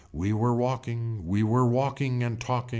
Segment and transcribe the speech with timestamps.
[0.11, 1.27] We were walking.
[1.27, 2.69] We were walking and talking.